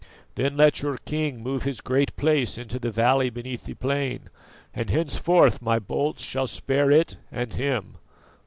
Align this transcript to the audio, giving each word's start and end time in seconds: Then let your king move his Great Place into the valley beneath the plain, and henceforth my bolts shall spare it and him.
Then 0.33 0.57
let 0.57 0.81
your 0.81 0.97
king 0.97 1.43
move 1.43 1.61
his 1.61 1.79
Great 1.79 2.15
Place 2.15 2.57
into 2.57 2.79
the 2.79 2.89
valley 2.89 3.29
beneath 3.29 3.65
the 3.65 3.75
plain, 3.75 4.31
and 4.73 4.89
henceforth 4.89 5.61
my 5.61 5.77
bolts 5.77 6.23
shall 6.23 6.47
spare 6.47 6.89
it 6.89 7.17
and 7.31 7.53
him. 7.53 7.97